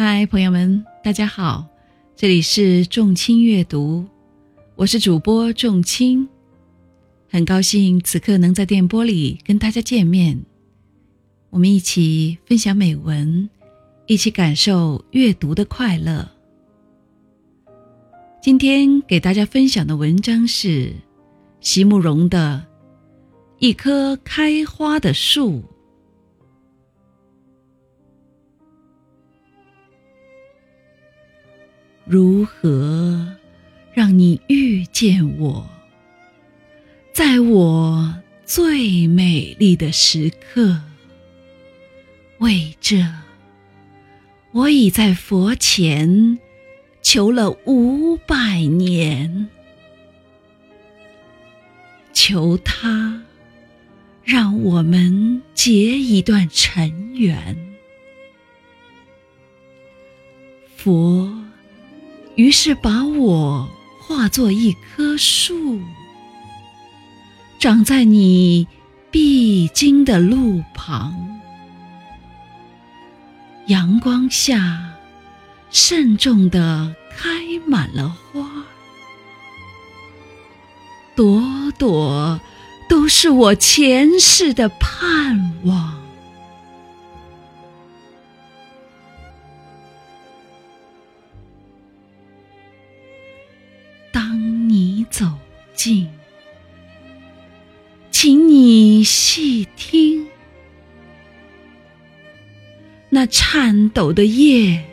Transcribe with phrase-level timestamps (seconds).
[0.00, 1.66] 嗨，朋友们，大家好，
[2.14, 4.06] 这里是众卿阅读，
[4.76, 6.28] 我是主播众卿，
[7.28, 10.40] 很高兴此刻能在电波里跟大家见面，
[11.50, 13.50] 我们一起分享美文，
[14.06, 16.30] 一起感受阅读的快乐。
[18.40, 20.92] 今天给大家分享的文章是
[21.60, 22.64] 席慕容的
[23.58, 25.54] 《一棵开花的树》。
[32.08, 33.36] 如何
[33.92, 35.68] 让你遇见我，
[37.12, 40.80] 在我最美丽的时刻？
[42.38, 43.04] 为这，
[44.52, 46.38] 我已在佛前
[47.02, 49.50] 求了五百年，
[52.14, 53.22] 求他
[54.24, 57.76] 让我们结一段尘缘。
[60.74, 61.47] 佛。
[62.38, 63.68] 于是把我
[64.00, 65.80] 化作一棵树，
[67.58, 68.68] 长在你
[69.10, 71.40] 必经的路旁，
[73.66, 74.94] 阳光下
[75.72, 77.28] 慎重地开
[77.66, 78.48] 满了花，
[81.16, 81.42] 朵
[81.76, 82.40] 朵
[82.88, 85.97] 都是我前世的盼望。
[95.10, 95.26] 走
[95.74, 96.08] 近，
[98.10, 100.26] 请你细听，
[103.08, 104.84] 那颤抖的叶，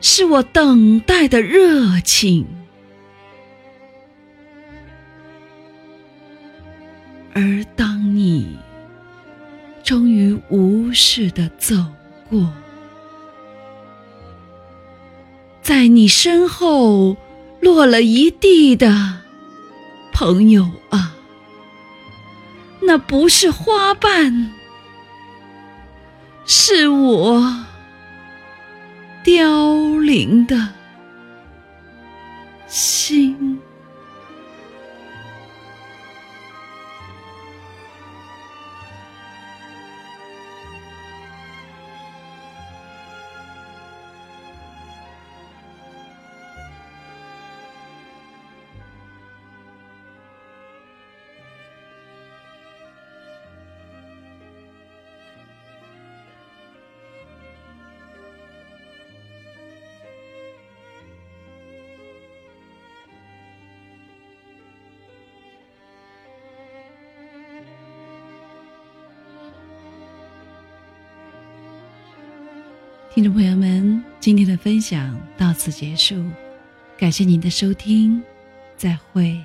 [0.00, 2.46] 是我等待的热情。
[7.32, 8.56] 而当你
[9.82, 11.74] 终于无视的走
[12.30, 12.52] 过，
[15.62, 17.16] 在你身后。
[17.58, 19.22] 落了一地的
[20.18, 21.12] 朋友啊，
[22.80, 24.50] 那不是花瓣，
[26.46, 27.66] 是我
[29.22, 30.68] 凋零的
[73.16, 76.22] 听众朋友们，今天的分享到此结束，
[76.98, 78.22] 感谢您的收听，
[78.76, 79.40] 再会。